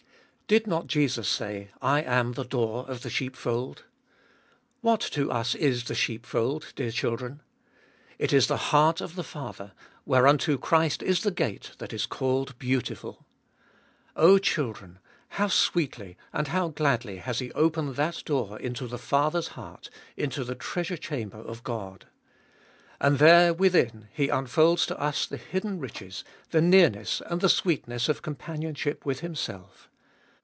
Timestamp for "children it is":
6.91-8.47